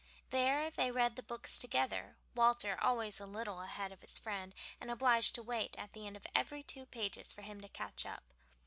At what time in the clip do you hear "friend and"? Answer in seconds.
4.17-4.89